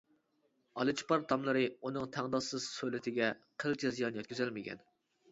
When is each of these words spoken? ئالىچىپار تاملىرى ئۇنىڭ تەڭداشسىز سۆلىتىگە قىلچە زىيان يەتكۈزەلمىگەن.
ئالىچىپار 0.83 1.25
تاملىرى 1.31 1.65
ئۇنىڭ 1.89 2.07
تەڭداشسىز 2.15 2.65
سۆلىتىگە 2.77 3.27
قىلچە 3.65 3.93
زىيان 3.99 4.17
يەتكۈزەلمىگەن. 4.21 4.83